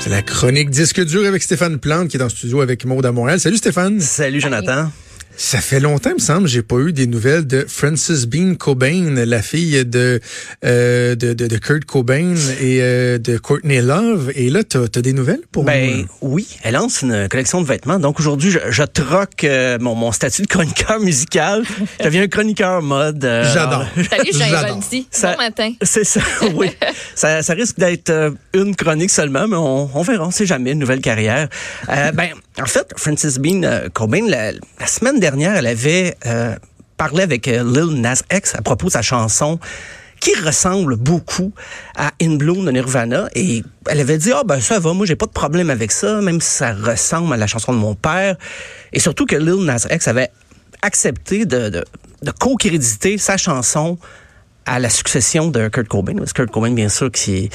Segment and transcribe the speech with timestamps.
[0.00, 3.12] C'est la chronique disque dur avec Stéphane Plante qui est en studio avec Maud à
[3.12, 3.38] Montréal.
[3.38, 4.00] Salut Stéphane.
[4.00, 4.90] Salut Jonathan.
[5.42, 9.14] Ça fait longtemps, il me semble, j'ai pas eu des nouvelles de Frances Bean Cobain,
[9.24, 10.20] la fille de
[10.66, 14.32] euh, de, de, de, Kurt Cobain et euh, de Courtney Love.
[14.34, 17.98] Et là, t'as as des nouvelles pour Ben oui, elle lance une collection de vêtements.
[17.98, 21.64] Donc aujourd'hui, je, je troque euh, mon, mon statut de chroniqueur musical.
[21.98, 23.24] Je deviens un chroniqueur mode.
[23.24, 23.86] Euh, J'adore.
[24.10, 25.08] Salut, Jean ici.
[25.22, 25.72] Bon matin.
[25.80, 26.20] C'est ça,
[26.54, 26.68] oui.
[27.14, 30.26] ça, ça risque d'être euh, une chronique seulement, mais on, on verra.
[30.26, 31.48] On sait jamais une nouvelle carrière.
[31.88, 32.28] ben
[32.60, 34.52] en fait, Frances Bean Cobain la,
[34.86, 36.54] semaine dernière elle avait euh,
[36.96, 39.58] parlé avec euh, Lil Nas X à propos de sa chanson
[40.20, 41.52] qui ressemble beaucoup
[41.96, 43.30] à In Bloom de Nirvana.
[43.34, 46.20] Et elle avait dit ah ben ça va moi j'ai pas de problème avec ça
[46.20, 48.36] même si ça ressemble à la chanson de mon père.
[48.92, 50.30] Et surtout que Lil Nas X avait
[50.82, 51.84] accepté de, de,
[52.22, 53.98] de co-créditer sa chanson
[54.66, 56.14] à la succession de Kurt Cobain.
[56.34, 57.50] Kurt Cobain, bien sûr, qui,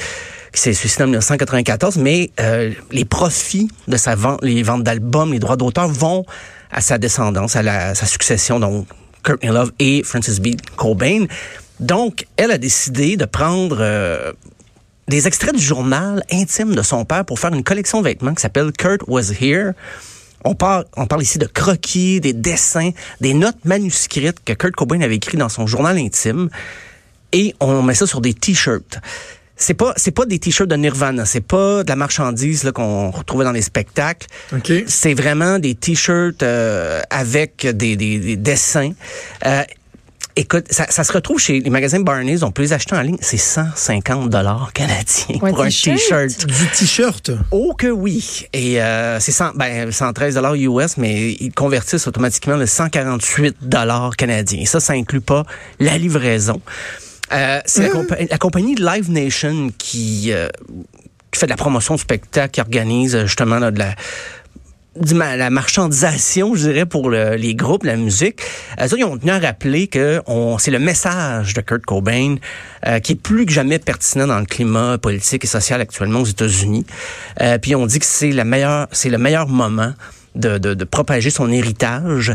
[0.52, 5.38] s'est suicidé en 1994, mais euh, les profits de sa vente, les ventes d'albums, les
[5.38, 6.24] droits d'auteur vont
[6.70, 8.86] à sa descendance, à, la, sa succession, donc
[9.22, 10.56] Courtney Love et Francis B.
[10.76, 11.26] Cobain.
[11.80, 14.32] Donc, elle a décidé de prendre euh,
[15.08, 18.42] des extraits du journal intime de son père pour faire une collection de vêtements qui
[18.42, 19.72] s'appelle Kurt Was Here.
[20.44, 25.00] On parle, on parle ici de croquis, des dessins, des notes manuscrites que Kurt Cobain
[25.00, 26.48] avait écrites dans son journal intime.
[27.36, 28.98] Et on met ça sur des t-shirts
[29.56, 33.10] c'est pas c'est pas des t-shirts de Nirvana, c'est pas de la marchandise là qu'on
[33.10, 34.26] retrouvait dans les spectacles.
[34.52, 34.84] Okay.
[34.86, 38.92] C'est vraiment des t-shirts euh, avec des, des, des dessins.
[39.46, 39.62] Euh,
[40.38, 42.42] Écoute, ça, ça, se retrouve chez les magasins Barney's.
[42.42, 43.16] On peut les acheter en ligne.
[43.22, 46.46] C'est 150 dollars canadiens pour un t-shirt?
[46.46, 47.30] Du t-shirt?
[47.50, 48.46] Oh que oui.
[48.52, 54.14] Et euh, c'est 100, ben, 113 dollars US, mais ils convertissent automatiquement le 148 dollars
[54.14, 54.60] canadiens.
[54.60, 55.44] Et ça, ça inclut pas
[55.80, 56.60] la livraison.
[57.32, 57.90] Euh, c'est
[58.30, 60.48] la, compagnie Live Nation qui, euh,
[61.32, 63.94] qui, fait de la promotion de spectacle, qui organise justement là, de la
[65.12, 68.40] la marchandisation, je dirais, pour le, les groupes, la musique.
[68.80, 70.22] Euh, ils ont tenu à rappeler que
[70.58, 72.36] c'est le message de Kurt Cobain
[72.86, 76.26] euh, qui est plus que jamais pertinent dans le climat politique et social actuellement aux
[76.26, 76.86] États-Unis.
[77.40, 79.92] Euh, puis on dit que c'est la meilleure, c'est le meilleur moment
[80.34, 82.34] de, de, de, propager son héritage.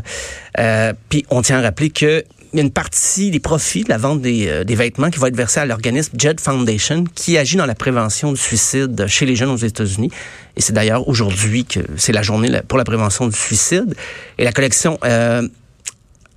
[0.59, 3.89] Euh, puis on tient à rappeler que il y a une partie des profits de
[3.89, 7.37] la vente des, euh, des vêtements qui va être versée à l'organisme Jed Foundation, qui
[7.37, 10.11] agit dans la prévention du suicide chez les jeunes aux États-Unis.
[10.57, 13.95] Et c'est d'ailleurs aujourd'hui que c'est la journée pour la prévention du suicide.
[14.37, 15.47] Et la collection, euh,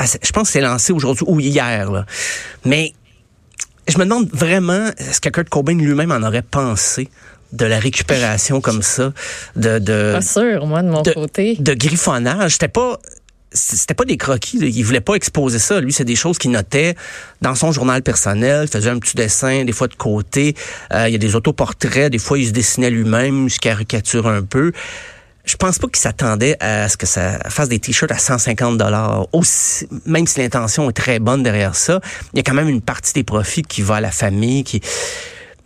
[0.00, 1.91] je pense que c'est lancé aujourd'hui ou hier.
[1.91, 2.06] Là.
[2.64, 2.92] Mais
[3.88, 7.08] je me demande vraiment, est-ce que Kurt Cobain lui-même en aurait pensé
[7.52, 9.12] de la récupération comme ça,
[9.56, 12.52] de, de pas sûr, moi de mon côté, de griffonnage?
[12.52, 12.98] C'était pas
[13.54, 14.59] c'était pas des croquis.
[14.59, 15.81] Il voulait pas exposer ça.
[15.81, 16.97] Lui, c'est des choses qu'il notait
[17.41, 18.65] dans son journal personnel.
[18.65, 20.54] Il faisait un petit dessin, des fois de côté.
[20.92, 22.10] Euh, il y a des autoportraits.
[22.10, 24.72] Des fois, il se dessinait lui-même, il se caricature un peu.
[25.44, 29.26] Je pense pas qu'il s'attendait à ce que ça fasse des t-shirts à 150 dollars.
[30.06, 32.00] Même si l'intention est très bonne derrière ça,
[32.32, 34.81] il y a quand même une partie des profits qui va à la famille, qui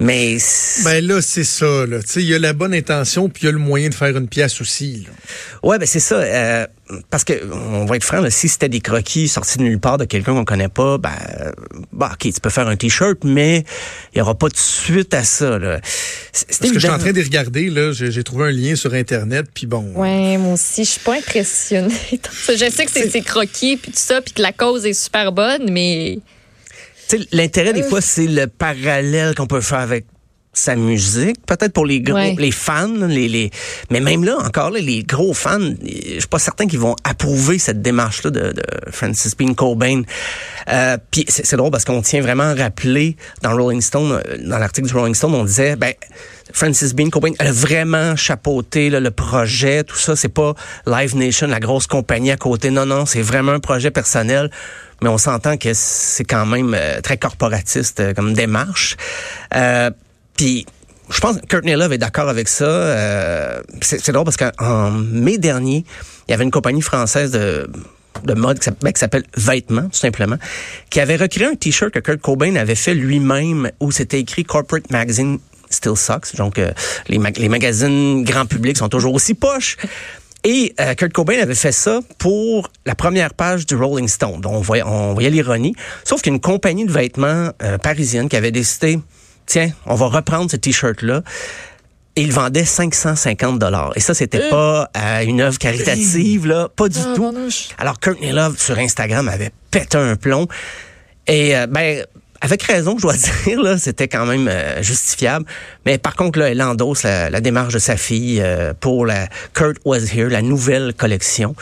[0.01, 0.37] mais
[0.85, 3.47] ben là c'est ça là, tu sais il y a la bonne intention puis il
[3.47, 5.07] y a le moyen de faire une pièce aussi.
[5.07, 5.13] Là.
[5.69, 6.67] Ouais ben c'est ça euh,
[7.11, 9.99] parce que on va être franc là, si c'était des croquis sortis de nulle part
[9.99, 11.11] de quelqu'un qu'on connaît pas, ben
[11.93, 13.65] bah OK, tu peux faire un t-shirt mais
[14.15, 15.81] il y aura pas de suite à ça là.
[15.81, 19.47] Parce que je suis en train de regarder là, j'ai trouvé un lien sur internet
[19.53, 19.85] puis bon.
[19.97, 21.93] Ouais, moi aussi je suis pas impressionnée.
[22.49, 25.33] je sais que c'est des croquis puis tout ça puis que la cause est super
[25.33, 26.21] bonne mais
[27.33, 30.07] L'intérêt, des fois, c'est le parallèle qu'on peut faire avec
[30.53, 33.51] sa musique, peut-être pour les gros, les fans, les, les,
[33.91, 37.59] mais même là, encore là, les gros fans, je suis pas certain qu'ils vont approuver
[37.59, 40.03] cette démarche-là de, de, Francis Bean Cobain.
[40.69, 44.59] Euh, Puis c'est drôle parce qu'on tient vraiment à rappeler dans Rolling Stone, euh, dans
[44.59, 45.93] l'article du Rolling Stone, on disait, ben
[46.53, 50.17] Francis Bean Cobain elle a vraiment chapeauté là, le projet, tout ça.
[50.17, 50.55] C'est pas
[50.87, 52.71] Live Nation, la grosse compagnie à côté.
[52.71, 54.51] Non, non, c'est vraiment un projet personnel
[55.03, 58.97] mais on s'entend que c'est quand même euh, très corporatiste euh, comme démarche.
[59.55, 59.91] Euh,
[60.39, 60.65] puis
[61.11, 62.65] je pense que Courtney Love est d'accord avec ça.
[62.65, 65.85] Euh, c'est drôle parce qu'en mai dernier,
[66.27, 67.69] il y avait une compagnie française de
[68.25, 70.39] de mode ben, qui s'appelle Vêtements, tout simplement,
[70.91, 74.91] qui avait recréé un T-shirt que Kurt Cobain avait fait lui-même où c'était écrit Corporate
[74.91, 75.39] Magazine
[75.71, 76.35] Still Sucks.
[76.35, 76.59] Donc,
[77.09, 79.77] les, les magazines grand public sont toujours aussi poches.
[80.45, 84.41] Et euh, Kurt Cobain avait fait ça pour la première page du Rolling Stone.
[84.41, 85.75] Donc, on voyait, on voyait l'ironie.
[86.05, 88.99] Sauf qu'une compagnie de vêtements euh, parisienne qui avait décidé,
[89.49, 91.23] tiens, on va reprendre ce T-shirt-là.
[92.15, 93.93] Et il vendait 550 dollars.
[93.95, 94.51] Et ça, c'était euh.
[94.51, 94.91] pas
[95.23, 97.35] une œuvre caritative, là, pas du ah, tout.
[97.79, 100.49] Alors, Courtney Love, sur Instagram, avait pété un plomb.
[101.29, 102.05] Et, ben,
[102.41, 103.15] avec raison, je dois
[103.45, 105.45] dire, là, c'était quand même euh, justifiable.
[105.85, 109.29] Mais par contre, là, elle endosse la, la démarche de sa fille euh, pour la
[109.55, 111.55] Kurt Was Here, la nouvelle collection.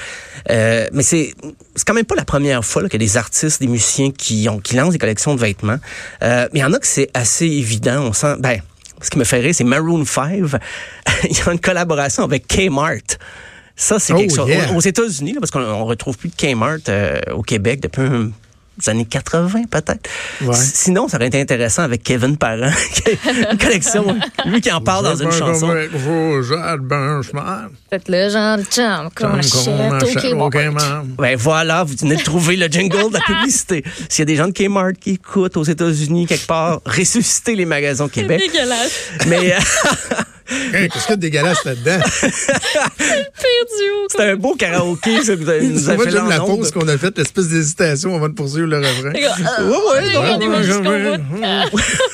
[0.50, 1.34] Euh, mais c'est
[1.75, 4.49] c'est quand même pas la première fois qu'il y a des artistes, des musiciens qui
[4.49, 5.78] ont qui lancent des collections de vêtements.
[6.20, 8.02] mais il y en a que c'est assez évident.
[8.02, 8.61] On sent, ben,
[9.00, 10.32] ce qui me fait rire, c'est Maroon 5.
[11.31, 13.19] il y a une collaboration avec Kmart.
[13.78, 14.50] Ça, c'est quelque oh, chose.
[14.75, 16.81] Aux États-Unis, parce qu'on retrouve plus de Kmart
[17.32, 18.31] au Québec depuis un
[18.87, 20.08] années 80 peut-être.
[20.52, 22.70] Sinon, ça aurait été intéressant avec Kevin Parent,
[23.50, 25.69] une collection, lui qui en parle dans une chanson.
[27.90, 31.05] Faites le genre de chum qu'on achète au Kmart.
[31.19, 33.84] Ben voilà, vous venez de trouver le jingle de la publicité.
[34.08, 37.64] S'il y a des gens de Kmart qui écoutent aux États-Unis quelque part, ressusciter les
[37.64, 38.43] magasins au Québec.
[39.20, 39.55] C'est
[40.48, 41.98] Qu'est-ce qu'il y a de dégueulasse là-dedans?
[44.10, 46.96] C'était un beau karaoké, ça, que vous avez, nous fait j'aime la pause qu'on a
[46.96, 49.12] faite, l'espèce d'hésitation avant de poursuivre le refrain.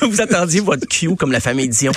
[0.02, 1.92] vous attendiez votre cue comme la famille Dion.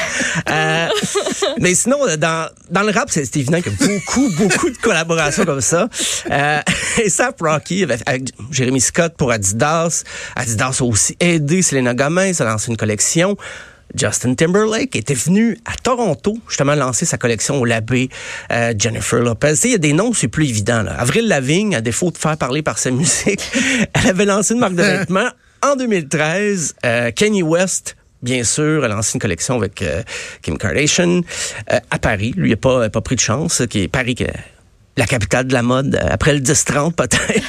[0.50, 0.88] Euh,
[1.60, 5.46] mais sinon, dans, dans le rap, c'est évident qu'il y a beaucoup, beaucoup de collaborations
[5.46, 5.90] comme ça.
[6.32, 6.60] Euh,
[7.04, 10.04] et ça, Rocky, avec, avec Jérémy Scott pour Adidas.
[10.36, 13.38] Adidas a aussi aidé Selena Gomez à lancer une collection.
[13.94, 18.10] Justin Timberlake était venu à Toronto justement lancer sa collection au labé
[18.52, 19.54] euh, Jennifer Lopez.
[19.66, 20.86] Il y a des noms, c'est plus évident.
[20.98, 23.42] Avril Lavigne, à défaut de faire parler par sa musique,
[23.94, 25.30] elle avait lancé une marque de vêtements
[25.62, 26.76] en 2013.
[26.86, 30.02] Euh, Kanye West bien sûr, a lancé une collection avec euh,
[30.42, 31.22] Kim Kardashian
[31.68, 32.34] à Paris.
[32.36, 34.16] Lui, il n'a pas, pas pris de chance, qui est Paris
[34.98, 37.42] la capitale de la mode euh, après le 10-30 peut-être.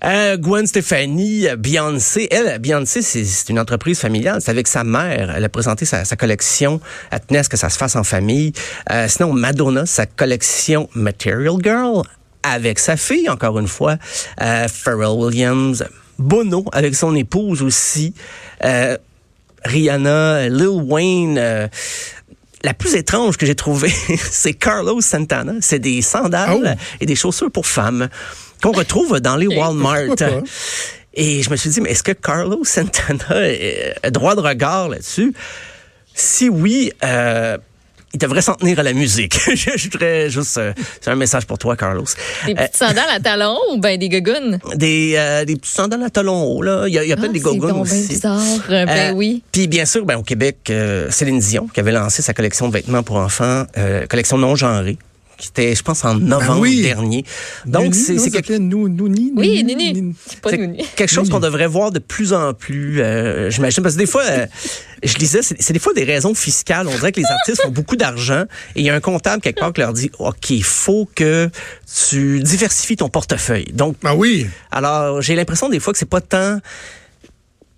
[0.04, 2.28] euh, Gwen Stefani, Beyoncé.
[2.30, 4.40] Elle, Beyoncé, c'est une entreprise familiale.
[4.40, 5.32] C'est avec sa mère.
[5.36, 6.80] Elle a présenté sa, sa collection.
[7.10, 8.52] Elle tenait à ce que ça se fasse en famille.
[8.90, 12.02] Euh, sinon, Madonna, sa collection Material Girl
[12.42, 13.96] avec sa fille, encore une fois.
[14.40, 15.84] Euh, Pharrell Williams.
[16.18, 18.14] Bono avec son épouse aussi.
[18.64, 18.96] Euh,
[19.64, 21.68] Rihanna, Lil Wayne
[22.66, 23.94] la plus étrange que j'ai trouvée,
[24.30, 25.52] c'est Carlos Santana.
[25.60, 26.84] C'est des sandales oh.
[27.00, 28.08] et des chaussures pour femmes
[28.60, 30.16] qu'on retrouve dans les Walmart.
[31.14, 33.36] Et je me suis dit, mais est-ce que Carlos Santana
[34.02, 35.32] a droit de regard là-dessus?
[36.12, 37.56] Si oui, euh,
[38.16, 39.38] il devrait s'en tenir à la musique.
[39.54, 40.72] je voudrais juste, euh,
[41.02, 42.06] c'est un message pour toi, Carlos.
[42.46, 44.58] Des petites euh, sandales à talons ou ben des gogoons?
[44.74, 46.86] Des, euh, des petites sandales à talons hauts, là.
[46.88, 48.08] Il y a, il y a peut-être ah, des gogoons aussi.
[48.08, 48.40] bizarre.
[48.70, 49.42] ben oui.
[49.52, 50.72] Puis bien sûr, ben, au Québec,
[51.10, 53.66] Céline Dion, qui avait lancé sa collection de vêtements pour enfants,
[54.08, 54.96] collection non genrée
[55.36, 57.24] qui était, je pense, en novembre ben dernier.
[57.66, 58.54] Donc, c'est quelque...
[58.54, 59.06] Nous, nous,
[59.36, 60.14] oui, Nini.
[60.26, 63.82] C'est pas quelque chose qu'on devrait voir de plus en plus, euh, j'imagine.
[63.82, 64.46] Parce que des fois, euh,
[65.02, 66.86] je disais, c'est des fois des raisons fiscales.
[66.88, 68.44] On dirait que les artistes font beaucoup d'argent
[68.74, 71.50] et il y a un comptable quelque part qui leur dit, OK, il faut que
[72.08, 73.72] tu diversifies ton portefeuille.
[73.72, 74.46] Donc, ben oui.
[74.70, 76.60] Alors, j'ai l'impression des fois que c'est pas tant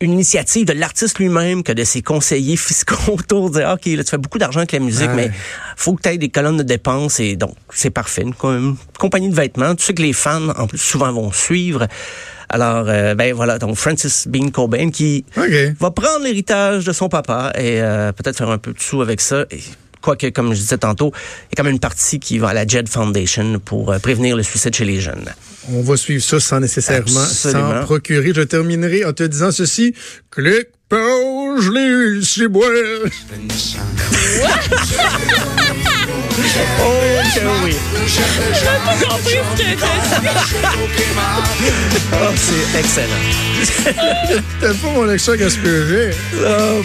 [0.00, 4.04] une initiative de l'artiste lui-même que de ses conseillers fiscaux autour de dire, OK, là,
[4.04, 5.30] tu fais beaucoup d'argent avec la musique, mais
[5.76, 8.22] faut que tu aies des colonnes de dépenses et donc, c'est parfait.
[8.22, 11.86] Une, compagnie de vêtements, tu sais que les fans, en plus, souvent vont suivre.
[12.48, 15.24] Alors, euh, ben voilà, donc Francis Bean Cobain qui
[15.78, 19.20] va prendre l'héritage de son papa et euh, peut-être faire un peu de sous avec
[19.20, 19.44] ça.
[19.50, 19.60] Et,
[20.08, 22.54] quoique, comme je disais tantôt, il y a quand même une partie qui va à
[22.54, 25.26] la JED Foundation pour euh, prévenir le suicide chez les jeunes.
[25.70, 28.32] On va suivre ça sans nécessairement s'en procurer.
[28.34, 29.94] Je terminerai en te disant ceci.
[30.30, 31.70] Clic, pause,
[32.38, 32.66] les bois.
[36.80, 37.00] Oh
[37.34, 37.76] que oui.
[38.06, 38.20] J'ai
[38.64, 39.68] pas compris ce que
[42.12, 43.22] Oh, c'est excellent.
[44.60, 46.10] T'aimes pas mon accent gaspillé?
[46.36, 46.82] Oh.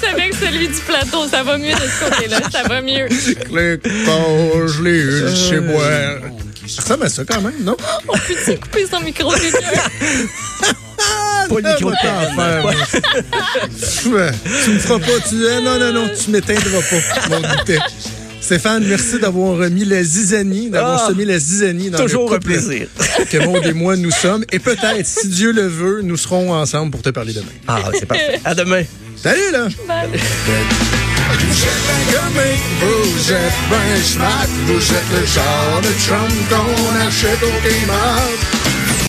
[0.00, 1.28] C'est avec celui du plateau.
[1.28, 2.40] Ça va mieux de ce côté-là.
[2.50, 3.08] Ça va mieux.
[3.08, 6.20] Clic, pause, les chez bois.
[6.66, 7.76] Ça ressemble à ça quand même, non?
[8.08, 9.32] On peut-tu couper son micro?
[11.48, 11.96] Pas le micro de
[14.64, 15.06] tu, me feras pas.
[15.28, 17.78] Tu, non, non, non, tu m'éteindras pas, mon goûter.
[18.40, 22.40] Stéphane, merci d'avoir mis la zizanie, d'avoir ah, semé la zizanie dans toujours le un
[22.40, 22.88] plaisir.
[23.30, 24.44] que Maud et moi nous sommes.
[24.52, 27.46] Et peut-être, si Dieu le veut, nous serons ensemble pour te parler demain.
[27.66, 28.40] Ah, c'est parfait.
[28.44, 28.82] À demain.
[29.16, 29.68] Salut, là.
[29.88, 30.08] Bye.
[30.10, 37.06] Vous êtes un gummy, vous êtes ben schmack, vous êtes le genre de Trump qu'on
[37.06, 38.63] achète au.